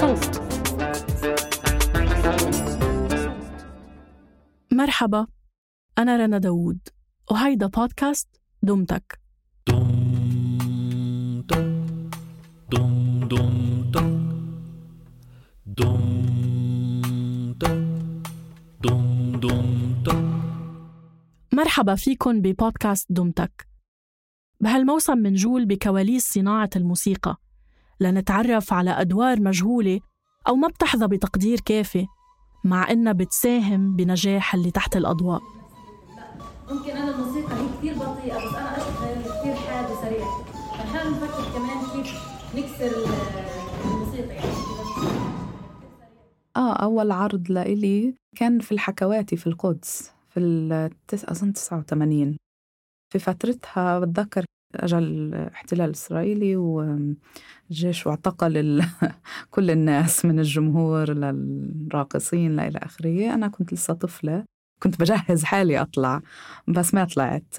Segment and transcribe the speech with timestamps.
[0.00, 0.40] صوت.
[4.72, 5.26] مرحبا
[5.98, 6.78] أنا رنا داوود
[7.30, 9.20] وهيدا بودكاست دمتك.
[21.52, 23.68] مرحبا فيكن ببودكاست دمتك.
[24.60, 27.36] بهالموسم منجول بكواليس صناعة الموسيقى.
[28.00, 30.00] لنتعرف على أدوار مجهولة
[30.48, 32.06] أو ما بتحظى بتقدير كافي
[32.64, 35.40] مع إنها بتساهم بنجاح اللي تحت الأضواء.
[36.70, 40.26] ممكن أنا الموسيقى هي كثير بطيئة بس أنا اشتغل كثير حاد وسريع
[40.72, 42.14] فعشان نفكر كمان كيف
[42.54, 42.96] نكسر
[43.84, 44.50] الموسيقى يعني.
[46.56, 51.24] آه أول عرض لإلي كان في الحكواتي في القدس في التس...
[51.24, 52.36] أظن 89
[53.12, 58.84] في فترتها بتذكر اجى الاحتلال الإسرائيلي والجيش واعتقل.
[59.50, 64.44] كل الناس من الجمهور للراقصين لإلى آخره أنا كنت لسه طفلة
[64.82, 66.20] كنت بجهز حالي أطلع
[66.68, 67.54] بس ما طلعت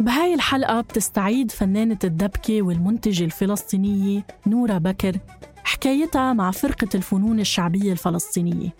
[0.00, 5.16] بهاي الحلقة بتستعيد فنانة الدبكة والمنتجة الفلسطينية نورا بكر
[5.80, 8.74] حكايتها مع فرقة الفنون الشعبية الفلسطينية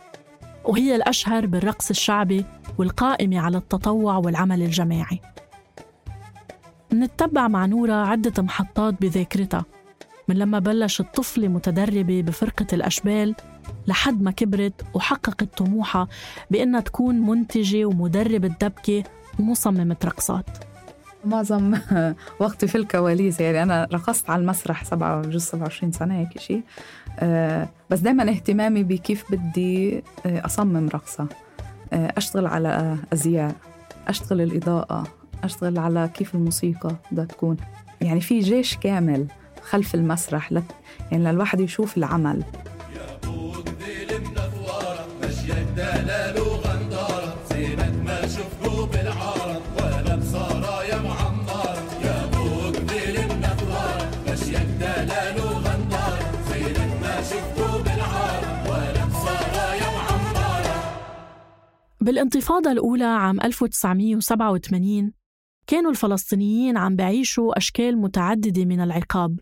[0.65, 2.45] وهي الأشهر بالرقص الشعبي
[2.79, 5.21] والقائمة على التطوع والعمل الجماعي.
[6.93, 9.65] منتبع مع نورا عدة محطات بذاكرتها
[10.29, 13.35] من لما بلشت طفلة متدربة بفرقة الأشبال
[13.87, 16.09] لحد ما كبرت وحققت طموحها
[16.51, 19.05] بإنها تكون منتجة ومدربة دبكة
[19.39, 20.70] ومصممة رقصات.
[21.25, 21.79] معظم
[22.41, 26.63] وقتي في الكواليس يعني أنا رقصت على المسرح سبعة جزء 27 سنة هيك شيء
[27.19, 31.27] أه بس دائما اهتمامي بكيف بدي آه، أصمم رقصة.
[31.93, 33.55] أه أشتغل على أزياء
[34.09, 35.07] أشتغل الإضاءة
[35.45, 37.57] أشتغل على كيف الموسيقى بدها تكون.
[38.01, 39.27] يعني في جيش كامل
[39.63, 40.73] خلف المسرح لت
[41.13, 42.43] يعني للواحد يشوف العمل.
[62.11, 65.13] بالانتفاضة الأولى عام 1987
[65.67, 69.41] كانوا الفلسطينيين عم بعيشوا أشكال متعددة من العقاب.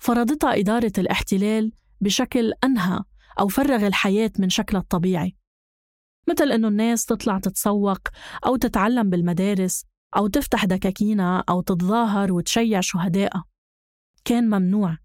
[0.00, 3.00] فرضتها إدارة الاحتلال بشكل أنهى
[3.40, 5.36] أو فرغ الحياة من شكلها الطبيعي.
[6.28, 8.08] مثل إنه الناس تطلع تتسوق
[8.46, 9.84] أو تتعلم بالمدارس
[10.16, 13.44] أو تفتح دكاكينها أو تتظاهر وتشيع شهدائها
[14.24, 14.98] كان ممنوع.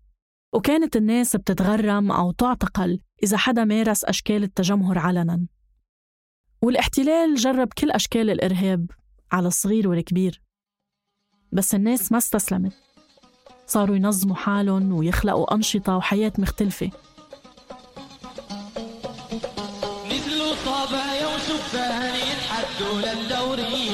[0.53, 5.47] وكانت الناس بتتغرم أو تعتقل إذا حدا مارس أشكال التجمهر علناً.
[6.63, 8.91] والاحتلال جرب كل أشكال الإرهاب
[9.31, 10.41] على الصغير والكبير.
[11.51, 12.73] بس الناس ما استسلمت.
[13.67, 16.91] صاروا ينظموا حالهم ويخلقوا أنشطة وحياة مختلفة.
[20.11, 23.87] نزلوا طابع وسفان يتحدوا للدوري؟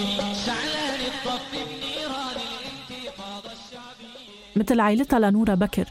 [0.45, 5.89] شعلان الطف بنيران الانتفاضة الشعبية مثل عائلتها لنورا بكر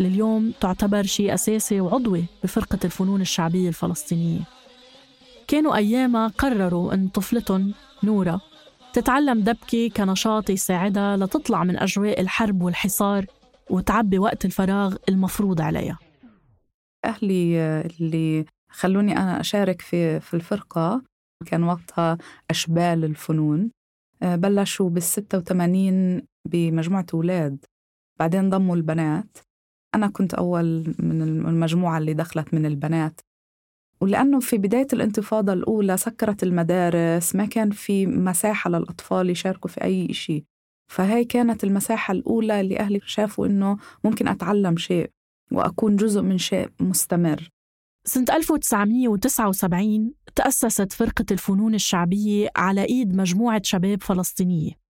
[0.00, 4.55] اللي اليوم تعتبر شيء أساسي وعضوي بفرقة الفنون الشعبية الفلسطينية.
[5.48, 8.40] كانوا أيامها قرروا أن طفلتهم نورا
[8.92, 13.26] تتعلم دبكة كنشاط يساعدها لتطلع من أجواء الحرب والحصار
[13.70, 15.98] وتعبي وقت الفراغ المفروض عليها.
[17.04, 21.02] أهلي اللي خلوني أنا أشارك في في الفرقة
[21.46, 22.18] كان وقتها
[22.50, 23.70] أشبال الفنون
[24.22, 27.64] آه، بلشوا بال 86 بمجموعة أولاد
[28.18, 29.38] بعدين ضموا البنات.
[29.94, 33.20] أنا كنت أول من المجموعة اللي دخلت من البنات.
[34.00, 40.12] ولأنه في بداية الانتفاضة الأولى سكرت المدارس ما كان في مساحة للأطفال يشاركوا في أي
[40.12, 40.44] شيء
[40.92, 45.10] فهي كانت المساحة الأولى اللي أهلي شافوا إنه ممكن أتعلم شيء
[45.52, 47.48] وأكون جزء من شيء مستمر.
[48.04, 54.85] سنة 1979 تأسست فرقة الفنون الشعبية على إيد مجموعة شباب فلسطينية.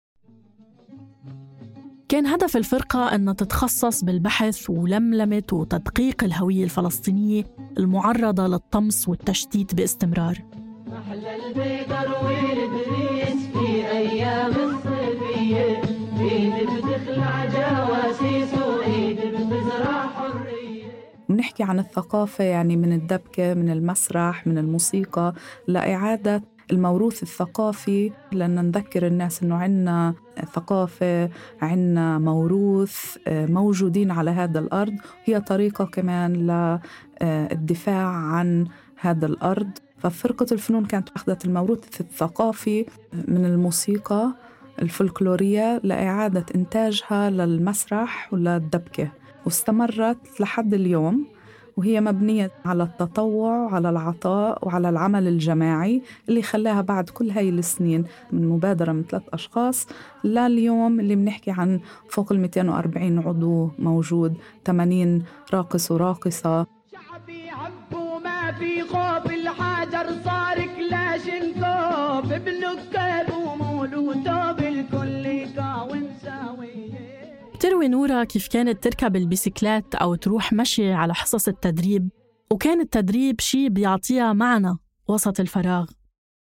[2.10, 7.44] كان هدف الفرقة أن تتخصص بالبحث ولملمة وتدقيق الهوية الفلسطينية
[7.78, 10.38] المعرضة للطمس والتشتيت باستمرار.
[10.98, 15.82] أحلى البيضر والبريس في أيام الصيفية
[16.20, 20.86] إيد بتخلع جواسيس وإيد بتزرع حرية
[21.30, 25.34] بنحكي عن الثقافة يعني من الدبكة من المسرح من الموسيقى
[25.68, 30.14] لإعادة الموروث الثقافي لأن نذكر الناس إنه عنا
[30.54, 31.30] ثقافة
[31.62, 34.94] عنا موروث آه، موجودين على هذا الأرض.
[35.26, 36.34] هي طريقة كمان
[37.22, 38.68] للدفاع عن
[39.00, 39.70] هذا الأرض.
[39.98, 42.86] ففرقة الفنون كانت أخذت الموروث الثقافي
[43.28, 44.34] من الموسيقى
[44.82, 49.12] الفلكلورية لإعادة إنتاجها للمسرح وللدبكة.
[49.46, 51.35] واستمرت لحد اليوم.
[51.78, 58.04] وهي مبنية على التطوع وعلى العطاء وعلى العمل الجماعي اللي خلاها بعد كل هاي السنين
[58.32, 59.88] من مبادرة من ثلاث أشخاص.
[60.24, 61.80] لليوم اللي بنحكي عن
[62.10, 64.34] فوق ال 240 عضو موجود
[64.66, 65.24] 80
[65.54, 66.68] راقص وراقصة.
[66.92, 73.05] شعبي عبو ما في خوف الحجر صار كلاشنكوف بنكاب ومولوده
[77.66, 82.10] بتروي نورا كيف كانت تركب البيسكلات أو تروح مشي على حصص التدريب
[82.52, 84.78] وكان التدريب شي بيعطيها معنى
[85.08, 85.86] وسط الفراغ.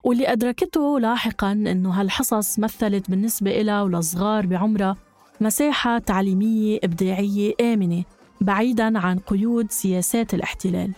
[0.05, 4.97] واللي أدركته لاحقاً إنه هالحصص مثلت بالنسبة إلها ولصغار بعمرها
[5.41, 8.05] مساحة تعليمية إبداعية آمنة
[8.41, 10.93] بعيداً عن قيود سياسات الاحتلال.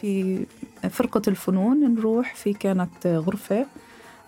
[0.00, 0.46] في
[0.90, 3.66] فرقة الفنون نروح في كانت غرفة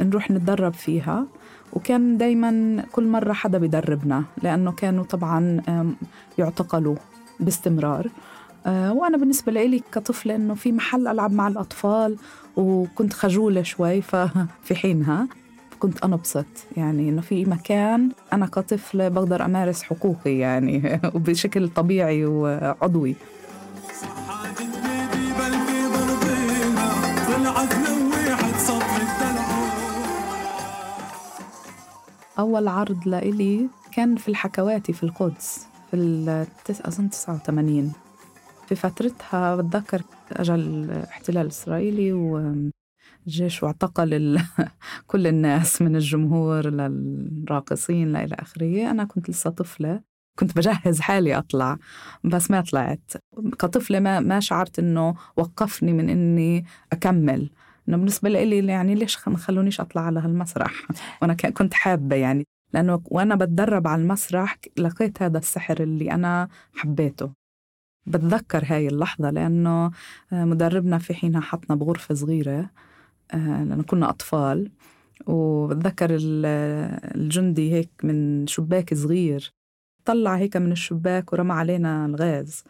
[0.00, 1.26] نروح نتدرب فيها
[1.72, 5.60] وكان دايما كل مرة حدا بيدربنا لأنه كانوا طبعا
[6.38, 6.96] يعتقلوا
[7.40, 8.10] باستمرار.
[8.66, 12.16] آه، وأنا بالنسبة لي كطفلة إنه في محل ألعب مع الأطفال
[12.56, 15.28] وكنت خجولة شوي ففي حينها
[15.78, 16.46] كنت أنبسط
[16.76, 23.16] يعني إنه في مكان أنا كطفلة بقدر أمارس حقوقي يعني وبشكل طبيعي وعضوي.
[32.38, 36.80] أول عرض لإلي كان في الحكواتي في القدس في التس...
[36.80, 37.92] أظن 89
[38.66, 40.02] في فترتها بتذكر
[40.32, 44.40] أجى الاحتلال الإسرائيلي والجيش واعتقل ال...
[45.10, 48.90] كل الناس من الجمهور للراقصين لإلى آخره.
[48.90, 50.13] أنا كنت لسه طفلة.
[50.38, 51.78] كنت بجهز حالي أطلع
[52.24, 53.12] بس ما طلعت.
[53.58, 57.50] كطفلة ما ما شعرت إنه وقفني من إني أكمل.
[57.88, 60.72] إنه بالنسبة لي يعني ليش ما خلونيش أطلع على هالمسرح؟
[61.22, 62.44] وأنا كنت حابة يعني.
[62.72, 67.32] لأنه وأنا بتدرب على المسرح لقيت هذا السحر اللي أنا حبيته.
[68.06, 69.90] بتذكر هاي اللحظة لأنه
[70.32, 72.70] آه، مدربنا في حينها حطنا بغرفة صغيرة
[73.34, 74.70] آه، لأنه كنا أطفال.
[75.26, 76.46] وبتذكر ال-
[77.20, 79.50] الجندي هيك من شباك صغير.
[80.04, 82.64] طلع هيك من الشباك ورمى علينا الغاز.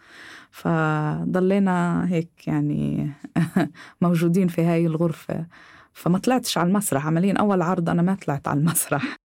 [0.51, 3.11] فضلينا هيك يعني
[4.03, 5.47] موجودين في هاي الغرفة.
[5.93, 7.07] فما طلعتش على المسرح.
[7.07, 9.24] عمليا أول عرض أنا ما طلعت على المسرح.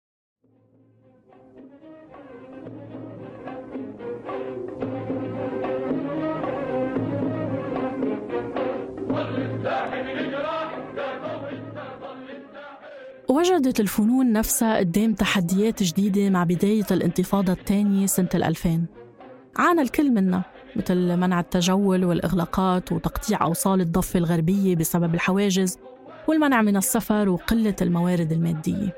[13.29, 18.85] وجدت الفنون نفسها قدام تحديات جديدة مع بداية الانتفاضة الثانية سنة 2000
[19.57, 25.77] عانى الكل منها مثل منع التجول والإغلاقات وتقطيع أوصال الضفة الغربية بسبب الحواجز
[26.27, 28.95] والمنع من السفر وقلة الموارد المادية.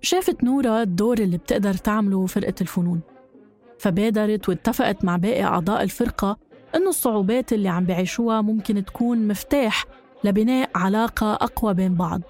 [0.00, 3.00] شافت نورا الدور اللي بتقدر تعمله فرقة الفنون.
[3.82, 6.38] فبادرت واتفقت مع باقي أعضاء الفرقة
[6.74, 9.84] إنه الصعوبات اللي عم بيعيشوها ممكن تكون مفتاح
[10.24, 12.20] لبناء علاقة أقوى بين بعض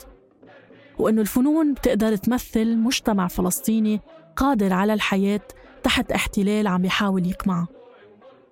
[0.99, 4.01] وإنه الفنون بتقدر تمثل مجتمع فلسطيني
[4.37, 5.41] قادر على الحياة
[5.83, 7.69] تحت احتلال عم بيحاول يقمعه.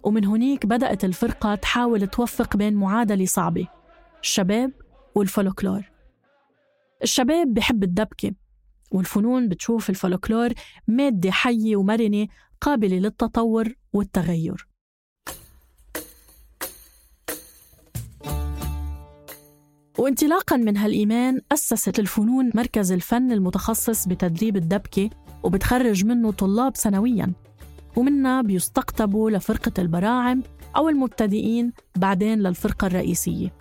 [0.02, 3.66] ومن هنيك بدأت الفرقة تحاول توفق بين معادلة صعبة
[4.23, 4.73] الشباب
[5.14, 5.83] والفولكلور.
[7.02, 8.33] الشباب بحب الدبكة
[8.92, 10.49] والفنون بتشوف الفولكلور
[10.88, 12.26] مادة حية ومرنة
[12.61, 14.69] قابلة للتطور والتغير.
[19.99, 25.11] وانطلاقا من هالإيمان أسست الفنون مركز الفن المتخصص بتدريب الدبكة
[25.43, 27.33] وبتخرج منه طلاب سنويا.
[27.97, 30.43] ومنا بيستقطبوا لفرقة البراعم
[30.76, 33.52] أو المبتدئين بعدين للفرقة الرئيسية.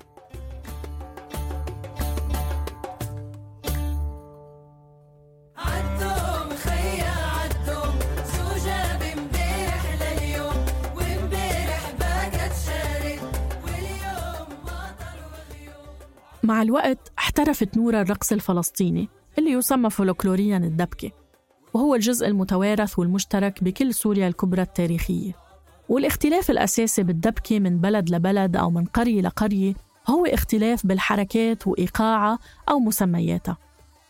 [16.49, 21.11] مع الوقت احترفت نورا الرقص الفلسطيني اللي يسمى فولكلوريا الدبكة
[21.73, 25.31] وهو الجزء المتوارث والمشترك بكل سوريا الكبرى التاريخية.
[25.89, 29.73] والاختلاف الأساسي بالدبكة من بلد لبلد أو من قرية لقرية
[30.07, 32.39] هو اختلاف بالحركات وإيقاعها
[32.69, 33.57] أو مسمياتها.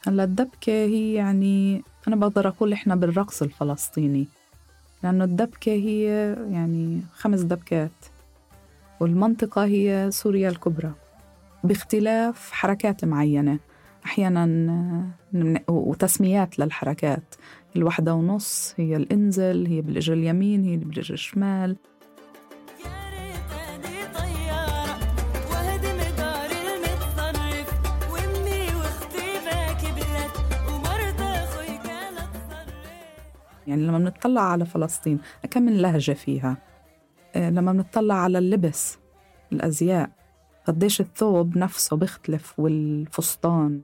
[0.08, 4.28] هلا الدبكة هي يعني أنا بقدر أقول إحنا بالرقص الفلسطيني
[5.04, 6.06] لأنه الدبكة هي
[6.52, 8.06] يعني خمس دبكات
[9.00, 10.94] والمنطقة هي سوريا الكبرى.
[11.64, 13.60] باختلاف حركات معينة.
[14.06, 15.06] أحيانا
[15.68, 17.36] وتسميات للحركات.
[17.76, 21.78] الواحدة ونص هي الإنزل هي بالإجر اليمين هي بالإجر الشمال.
[33.68, 35.20] يعني لما بنطلع على فلسطين
[35.52, 36.58] كم من لهجة فيها؟
[37.36, 38.98] آه، لما بنطلع على اللبس
[39.52, 40.19] الأزياء.
[40.70, 43.82] قديش الثوب نفسه بيختلف والفستان.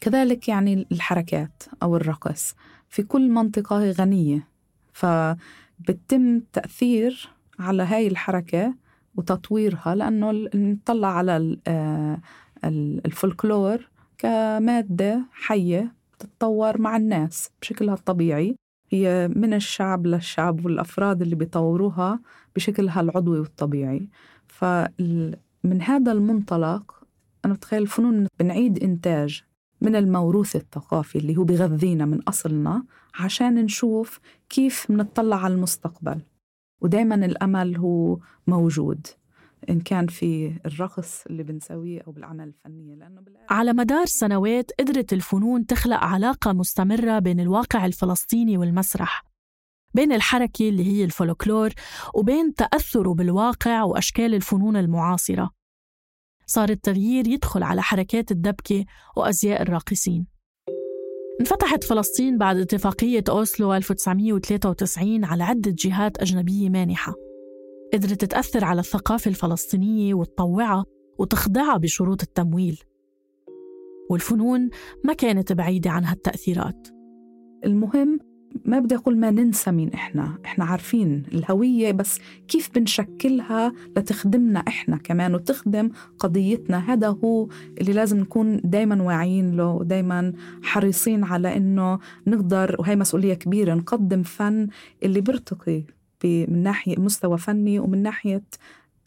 [0.00, 2.54] كذلك يعني الحركات أو الرقص.
[2.88, 4.48] في كل منطقة غنية
[4.92, 8.74] فبتم تأثير على هاي الحركة
[9.16, 12.20] وتطويرها لأنه نطلع على آه،
[12.64, 18.56] ال- الفولكلور كمادة حية تتطور مع الناس بشكلها الطبيعي.
[18.90, 22.20] هي من الشعب للشعب والأفراد اللي بيطوروها
[22.56, 24.08] بشكلها العضوي والطبيعي.
[25.62, 27.04] فمن هذا المنطلق
[27.44, 29.42] أنا بتخيل الفنون بنعيد إنتاج
[29.80, 36.20] من الموروث الثقافي اللي هو بغذينا من أصلنا عشان نشوف كيف بنطلع على المستقبل.
[36.80, 39.06] ودايما الأمل هو موجود
[39.70, 45.66] إن كان في الرقص اللي بنسويه أو بالأعمال الفنية لأنه على مدار سنوات قدرت الفنون
[45.66, 49.31] تخلق علاقة مستمرة بين الواقع الفلسطيني والمسرح.
[49.94, 51.70] بين الحركة اللي هي الفولكلور
[52.14, 55.50] وبين تأثره بالواقع وأشكال الفنون المعاصرة.
[56.46, 58.84] صار التغيير يدخل على حركات الدبكة
[59.16, 60.26] وأزياء الراقصين.
[61.40, 67.14] انفتحت فلسطين بعد اتفاقية أوسلو 1993 على عدة جهات أجنبية مانحة.
[67.92, 70.84] قدرت تأثر على الثقافة الفلسطينية وتطوعها
[71.18, 72.80] وتخضعها بشروط التمويل.
[74.10, 74.70] والفنون
[75.04, 76.88] ما كانت بعيدة عن هالتأثيرات.
[77.64, 78.18] المهم
[78.64, 80.38] ما بدي أقول ما ننسى مين إحنا.
[80.44, 82.18] إحنا عارفين الهوية بس
[82.48, 87.48] كيف بنشكلها لتخدمنا إحنا كمان وتخدم قضيتنا؟ هذا هو
[87.80, 90.32] اللي لازم نكون دايما واعيين له ودايما
[90.62, 94.68] حريصين على إنه نقدر وهي مسؤولية كبيرة نقدم فن
[95.02, 95.84] اللي بيرتقي
[96.24, 98.42] من ناحية مستوى فني ومن ناحية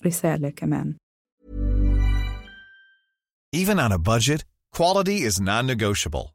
[0.05, 0.95] رسالة كمان.
[3.55, 6.34] Even on a budget, quality is non-negotiable.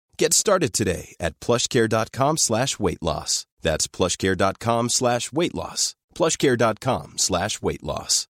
[0.23, 3.47] Get started today at plushcare.com slash weight loss.
[3.65, 5.95] That's plushcare.com slash weight loss.
[6.17, 8.27] plushcare.com slash weight loss.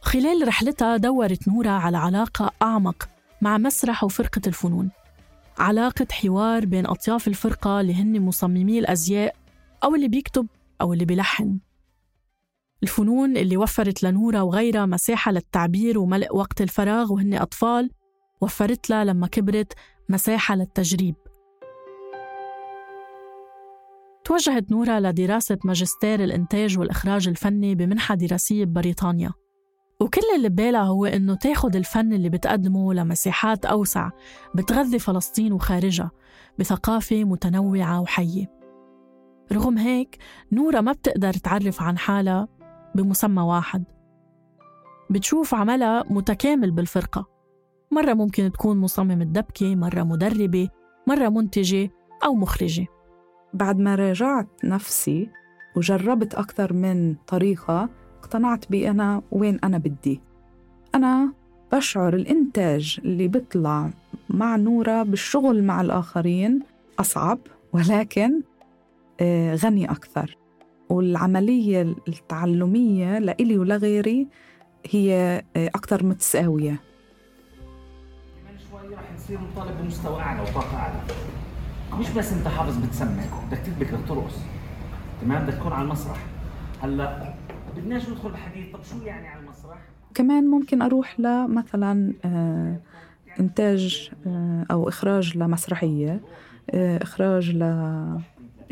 [0.00, 3.08] خلال رحلتها دورت نورا على علاقة أعمق
[3.40, 4.90] مع مسرح وفرقة الفنون
[5.58, 9.34] علاقة حوار بين أطياف الفرقة اللي هن مصممي الأزياء
[9.84, 10.46] أو اللي بيكتب
[10.82, 11.58] أو اللي بيلحن.
[12.82, 17.90] الفنون اللي وفرت لنورا وغيرها مساحة للتعبير وملء وقت الفراغ وهن أطفال
[18.40, 19.72] وفرت لها لما كبرت
[20.08, 21.14] مساحة للتجريب.
[24.24, 29.32] توجهت نورا لدراسة ماجستير الإنتاج والإخراج الفني بمنحة دراسية ببريطانيا
[30.00, 34.10] وكل اللي ببالها هو إنه تاخد الفن اللي بتقدمه لمساحات أوسع
[34.54, 36.10] بتغذي فلسطين وخارجها
[36.58, 38.61] بثقافة متنوعة وحية.
[39.52, 40.18] رغم هيك
[40.52, 42.48] نورا ما بتقدر تعرف عن حالها
[42.94, 43.84] بمسمى واحد.
[45.10, 47.28] بتشوف عملها متكامل بالفرقة.
[47.90, 50.68] مرة ممكن تكون مصممة دبكة مرة مدربة
[51.06, 51.90] مرة منتجة
[52.24, 52.86] أو مخرجة.
[53.54, 55.28] بعد ما راجعت نفسي
[55.76, 60.20] وجربت أكثر من طريقة اقتنعت بأنا وين أنا بدي.
[60.94, 61.32] أنا
[61.72, 63.90] بشعر الإنتاج اللي بيطلع
[64.28, 66.60] مع نورة بالشغل مع الآخرين
[66.98, 67.38] أصعب
[67.72, 68.42] ولكن
[69.54, 70.36] غني أكثر.
[70.88, 74.28] والعملية التعلمية لإلي ولغيري
[74.90, 76.80] هي آه، أكثر متساوية.
[78.42, 81.00] كمان شوي رح نصير نطالب بمستوى أعلى وطاقة أعلى.
[82.00, 84.34] مش بس أنت حافظ بتسمع بدك تدبك بدك ترقص
[85.20, 86.26] تمام؟ بدك تكون على المسرح.
[86.82, 87.34] هلأ
[87.76, 88.72] بدناش ندخل بحديث.
[88.72, 89.78] طب شو يعني على المسرح؟
[90.14, 92.80] كمان ممكن أروح لمثلا آه،
[93.40, 96.20] إنتاج آه، أو إخراج لمسرحية.
[96.70, 97.50] آه، إخراج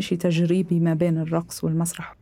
[0.01, 2.17] لشيء تجريبي ما بين الرقص والمسرح.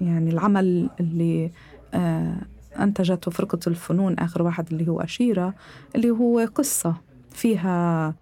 [0.00, 1.52] يعني العمل اللي
[1.94, 2.36] آه،
[2.80, 5.54] أنتجته فرقة الفنون آخر واحد اللي هو أشيرة
[5.96, 6.96] اللي هو قصة.
[7.30, 8.14] فيها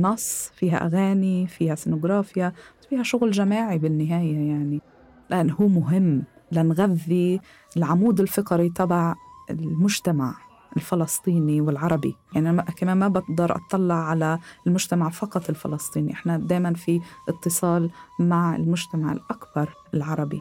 [0.00, 2.52] نص فيها أغاني فيها سينوغرافيا
[2.88, 4.82] فيها شغل جماعي بالنهاية يعني.
[5.30, 6.22] لأن هو مهم.
[6.52, 7.40] لنغذي
[7.76, 9.14] العمود الفقري تبع
[9.50, 10.47] المجتمع.
[10.76, 12.16] الفلسطيني والعربي.
[12.34, 16.12] يعني أنا كمان ما بقدر أطلع على المجتمع فقط الفلسطيني.
[16.12, 20.40] إحنا دائما في اتصال مع المجتمع الأكبر العربي.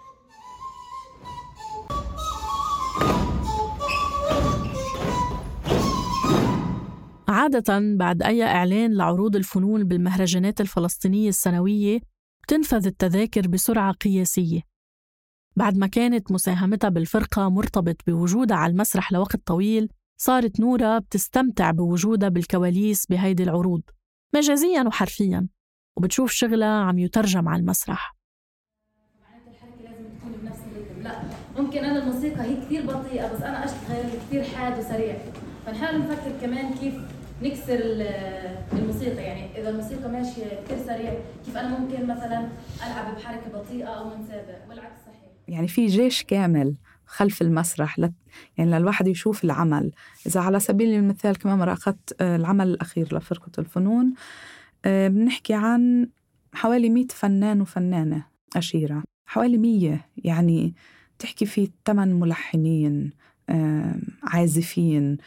[7.27, 11.99] عادة بعد أي إعلان لعروض الفنون بالمهرجانات الفلسطينية السنوية
[12.43, 14.61] بتنفذ التذاكر بسرعة قياسية.
[15.55, 19.89] بعد ما كانت مساهمتها بالفرقة مرتبط بوجودها على المسرح لوقت طويل
[20.21, 23.81] صارت نورا بتستمتع بوجودها بالكواليس بهيدي العروض
[24.35, 25.47] مجازيا وحرفيا
[25.97, 28.15] وبتشوف شغلها عم يترجم على المسرح.
[29.47, 31.21] الحركة لازم تكون بنفس الريتم لا
[31.57, 35.17] ممكن أنا الموسيقى هي كثير بطيئة بس أنا اشتغل كثير حاد وسريع.
[35.65, 36.93] فنحاول نفكر كمان كيف
[37.43, 38.01] نكسر ال-
[38.73, 39.23] الموسيقى.
[39.23, 41.13] يعني إذا الموسيقى ماشية كثير سريع
[41.45, 42.47] كيف أنا ممكن مثلا
[42.87, 45.31] ألعب بحركة بطيئة أو نتسابق والعكس صحيح.
[45.47, 46.75] يعني في جيش كامل
[47.07, 48.13] خلف المسرح لت
[48.57, 49.91] يعني للواحد يشوف العمل.
[50.27, 54.13] إذا على سبيل المثال كمان مرة أخذت آه، العمل الأخير لفرقة الفنون
[54.85, 56.09] آه، بنحكي عن
[56.53, 60.73] حوالي مئة فنان وفنانة أشيرة حوالي مية يعني
[61.19, 63.11] تحكي في ثمان ملحنين
[64.23, 65.17] عازفين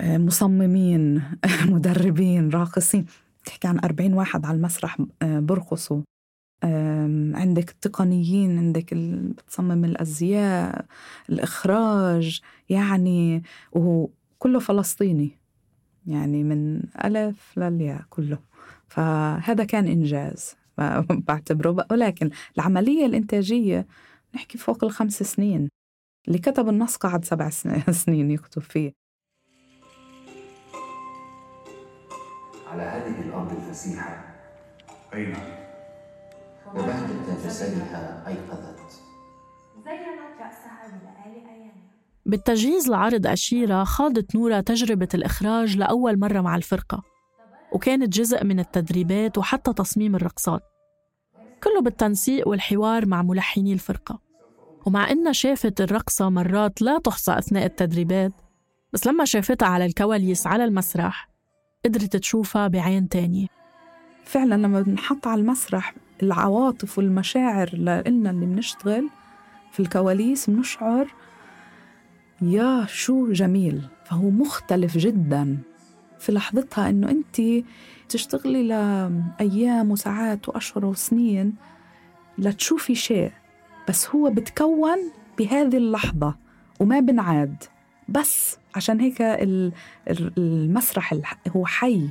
[0.00, 1.22] آه، مصممين
[1.74, 3.06] مدربين راقصين.
[3.44, 6.02] تحكي عن أربعين واحد على المسرح برقصوا.
[7.34, 10.84] عندك التقنيين عندك اللي بتصمم الأزياء
[11.30, 13.42] الإخراج يعني
[13.72, 15.38] وهو كله فلسطيني.
[16.06, 18.38] يعني من ألف للياء كله.
[18.88, 20.56] فهذا كان إنجاز.
[21.28, 23.86] بعتبره ولكن العملية الإنتاجية
[24.34, 25.68] نحكي فوق الخمس سنين.
[26.28, 28.92] اللي كتب النص قعد سبع سن- سنين يكتب فيه.
[32.66, 34.24] على هذه الأرض الفسيحة
[35.14, 35.34] أين؟
[36.74, 38.78] وبهجة جسدها أيقظت.
[39.84, 41.72] زينت رأسها بلآلئ أيامها
[42.26, 47.02] بالتجهيز لعرض أشيرة خاضت نورا تجربة الإخراج لأول مرة مع الفرقة
[47.72, 50.62] وكانت جزء من التدريبات وحتى تصميم الرقصات
[51.62, 54.20] كله بالتنسيق والحوار مع ملحني الفرقة.
[54.86, 58.32] ومع إنها شافت الرقصة مرات لا تحصى أثناء التدريبات
[58.92, 61.28] بس لما شافتها على الكواليس على المسرح
[61.84, 63.57] قدرت تشوفها بعين تانية.
[64.28, 69.08] فعلا لما بنحط على المسرح العواطف والمشاعر لنا اللي بنشتغل
[69.72, 71.14] في الكواليس بنشعر
[72.42, 73.82] يا شو جميل.
[74.04, 75.58] فهو مختلف جدا
[76.18, 77.64] في لحظتها إنه أنت
[78.08, 81.54] تشتغلي لأيام وساعات وأشهر وسنين
[82.38, 83.32] لتشوفي شيء
[83.88, 84.98] بس هو بتكون
[85.38, 86.34] بهذه اللحظة
[86.80, 87.64] وما بنعاد.
[88.08, 89.72] بس عشان هيك ال-
[90.10, 91.14] ال- المسرح
[91.56, 92.08] هو حي.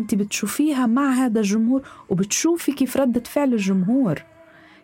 [0.00, 4.22] انت بتشوفيها مع هذا الجمهور وبتشوفي كيف ردة فعل الجمهور.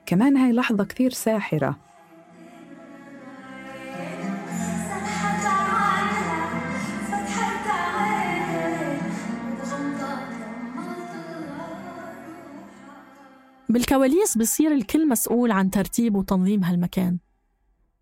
[0.06, 1.76] كمان هاي لحظة كثير ساحرة.
[13.68, 17.18] بالكواليس بصير الكل مسؤول عن ترتيب وتنظيم هالمكان.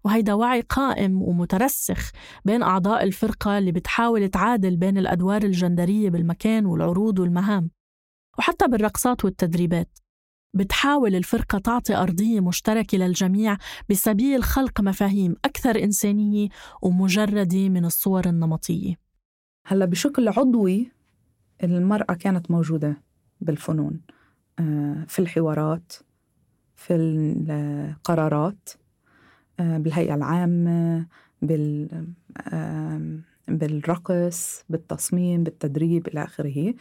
[0.05, 2.11] وهيدا وعي قائم ومترسخ
[2.45, 7.71] بين أعضاء الفرقة اللي بتحاول تعادل بين الأدوار الجندرية بالمكان والعروض والمهام.
[8.38, 9.99] وحتى بالرقصات والتدريبات.
[10.55, 13.57] بتحاول الفرقة تعطي أرضية مشتركة للجميع
[13.90, 16.49] بسبيل خلق مفاهيم أكثر إنسانية
[16.83, 18.95] ومجردة من الصور النمطية.
[19.67, 20.93] هلا بشكل عضوي
[21.62, 23.03] المرأة كانت موجودة
[23.40, 24.01] بالفنون
[24.59, 25.93] آه، في الحوارات
[26.77, 28.69] في القرارات.
[29.59, 31.07] بالهيئة العامة
[31.43, 31.88] بال
[33.49, 36.75] بالرقص بالتصميم بالتدريب إلى آخره.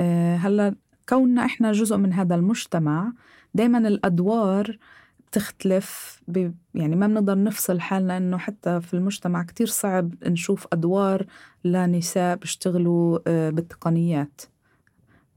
[0.00, 0.74] آه، هلأ
[1.08, 3.12] كوننا إحنا جزء من هذا المجتمع
[3.54, 4.78] دايما الأدوار
[5.26, 6.52] بتختلف ب...
[6.74, 11.26] يعني ما بنقدر نفصل حالنا إنه حتى في المجتمع كتير صعب نشوف أدوار
[11.64, 14.40] لنساء بيشتغلوا آه، بالتقنيات.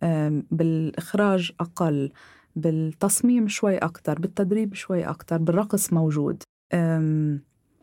[0.03, 2.11] آم، بالإخراج أقل
[2.55, 6.43] بالتصميم شوي أكتر بالتدريب شوي أكتر بالرقص موجود.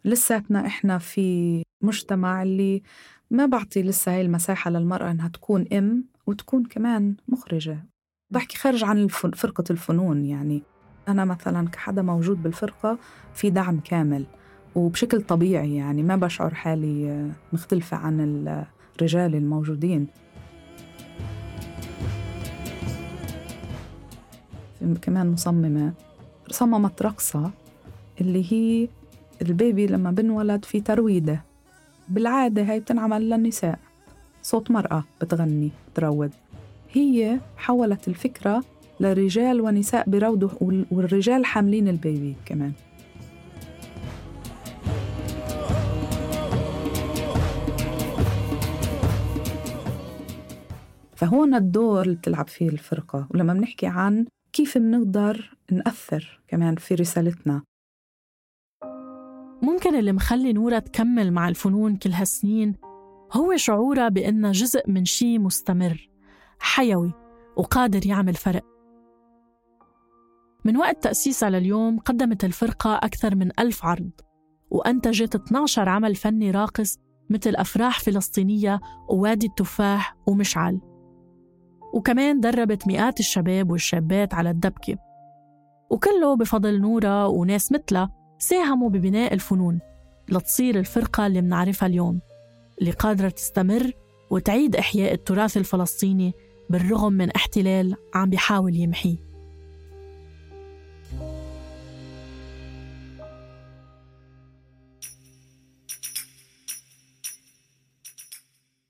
[0.05, 2.83] لساتنا إحنا في مجتمع اللي
[3.31, 7.87] ما بعطي لسه هاي المساحة للمرأة إنها تكون أم وتكون كمان مخرجة.
[8.31, 10.63] بحكي خارج عن الفن فرقة الفنون يعني.
[11.09, 12.99] أنا مثلا كحدا موجود بالفرقة
[13.35, 14.27] في دعم كامل
[14.75, 18.21] وبشكل طبيعي يعني ما بشعر حالي مختلفة عن
[18.97, 20.07] الرجال الموجودين.
[25.03, 25.93] كمان مصممة
[26.51, 27.51] صممت رقصة.
[28.21, 28.89] اللي هي
[29.43, 31.45] البيبي لما بنولد في ترويدة.
[32.09, 33.79] بالعادة هاي بتنعمل للنساء.
[34.43, 36.31] صوت مرأة بتغني تروض
[36.93, 38.65] هي حولت الفكرة
[39.01, 40.09] لرجال ونساء
[40.61, 42.73] وال- والرجال حاملين البيبي كمان.
[51.17, 53.27] فهون الدور اللي بتلعب فيه الفرقة.
[53.31, 57.63] ولما بنحكي عن كيف بنقدر نأثر كمان في رسالتنا.
[59.81, 62.77] ممكن اللي مخلي نورا تكمل مع الفنون كل هالسنين
[63.33, 66.11] هو شعورها بإنها جزء من شي مستمر
[66.59, 67.13] حيوي
[67.57, 68.65] وقادر يعمل فرق.
[70.65, 74.11] من وقت تأسيسها لليوم قدمت الفرقة أكثر من ألف عرض
[74.71, 76.99] وأنتجت 12 عمل فني راقص
[77.31, 80.81] مثل أفراح فلسطينية ووادي التفاح ومشعل.
[81.95, 84.97] وكمان دربت مئات الشباب والشابات على الدبكة.
[85.91, 89.81] وكله بفضل نورا وناس مثلها ساهموا ببناء الفنون
[90.29, 92.21] لتصير الفرقة اللي منعرفها اليوم
[92.81, 93.93] اللي قادرة تستمر
[94.31, 96.33] وتعيد إحياء التراث الفلسطيني
[96.71, 99.17] بالرغم من احتلال عم بيحاول يمحيه.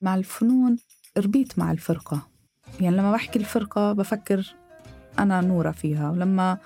[0.03, 0.79] مع الفنون
[1.19, 2.29] ربيت مع الفرقة.
[2.81, 4.55] يعني لما بحكي الفرقة بفكر
[5.19, 6.59] أنا نورة فيها ولما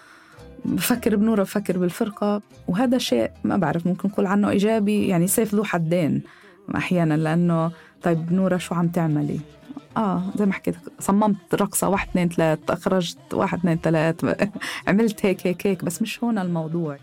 [0.65, 5.65] بفكر بنورة بفكر بالفرقة وهذا شيء ما بعرف ممكن نقول عنه إيجابي يعني سيف ذو
[5.65, 6.23] حدين
[6.77, 7.71] أحيانا لأنه
[8.03, 9.41] طيب نورة شو عم تعملي؟
[9.97, 14.25] آه زي ما حكيت صممت رقصة واحد اثنين ثلاث أخرجت واحد اثنين ثلاث
[14.89, 16.97] عملت هيك هيك هيك بس مش هون الموضوع.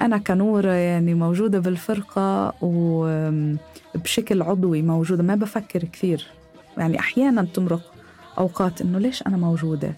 [0.00, 6.26] أنا كنورة يعني موجودة بالفرقة وبشكل عضوي موجودة ما بفكر كثير.
[6.78, 7.92] يعني أحيانا تمرق
[8.38, 9.94] أوقات إنه ليش أنا موجودة؟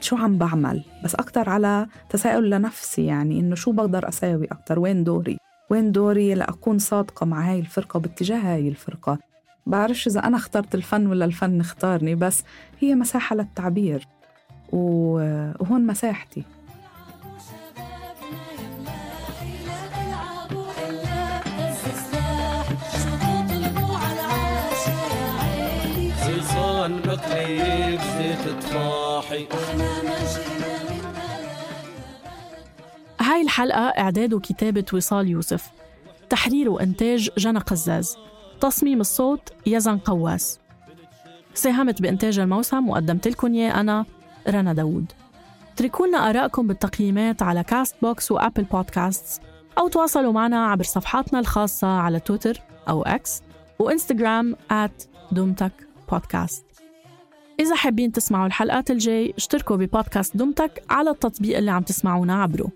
[0.00, 5.04] شو عم بعمل؟ بس أكتر على تساؤل لنفسي يعني إنه شو بقدر أساوي أكتر؟ وين
[5.04, 5.38] دوري؟
[5.70, 9.18] وين دوري لأكون صادقة مع هاي الفرقة باتجاه هاي الفرقة؟
[9.66, 12.44] بعرفش إذا أنا اخترت الفن ولا الفن اختارني بس
[12.80, 14.08] هي مساحة للتعبير
[14.72, 16.42] وهون مساحتي.
[26.84, 29.46] صلصال مقلي بزيت طفاحي
[33.20, 35.70] هاي الحلقة إعداد وكتابة وصال يوسف.
[36.30, 38.16] تحرير وإنتاج جنى قزاز.
[38.60, 40.60] تصميم الصوت يزن قواس.
[41.54, 44.04] ساهمت بإنتاج الموسم وقدمت لكم إياه أنا
[44.48, 45.12] رنا داوود.
[45.74, 49.40] اتركوا لنا آرائكم بالتقييمات على Castbox و Apple Podcasts
[49.78, 53.42] أو تواصلوا معنا عبر صفحاتنا الخاصة على تويتر أو X
[53.78, 54.56] وإنستغرام
[55.32, 55.72] دم تك
[56.10, 56.73] بودكاست
[57.60, 62.68] إذا حابين تسمعوا الحلقات الجاي اشتركوا ببودكاست دم تك على التطبيق اللي عم تسمعونا عبره.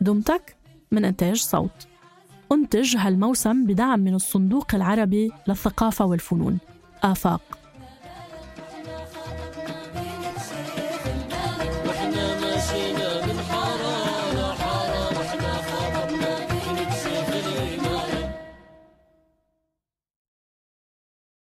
[0.00, 0.56] دم تك
[0.92, 1.86] من إنتاج صوت.
[2.52, 6.58] أنتج هالموسم بدعم من الصندوق العربي للثقافة والفنون.
[7.02, 7.58] آفاق.